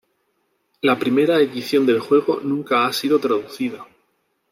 [0.81, 3.85] La primera edición del juego nunca ha sido traducida.